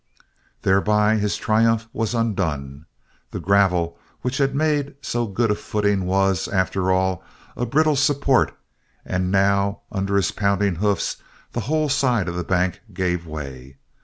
Thereby 0.63 1.17
his 1.17 1.37
triumph 1.37 1.87
was 1.93 2.15
undone! 2.15 2.87
The 3.29 3.39
gravel 3.39 3.99
which 4.23 4.39
made 4.41 4.95
so 4.99 5.27
good 5.27 5.51
a 5.51 5.53
footing 5.55 6.07
was, 6.07 6.47
after 6.47 6.91
all, 6.91 7.23
a 7.55 7.67
brittle 7.67 7.95
support 7.95 8.57
and 9.05 9.29
now, 9.31 9.81
under 9.91 10.15
his 10.15 10.31
pounding 10.31 10.77
hoofs, 10.77 11.17
the 11.51 11.59
whole 11.69 11.87
side 11.87 12.27
of 12.27 12.33
the 12.35 12.43
bank 12.43 12.81
gave 12.91 13.27
way. 13.27 13.77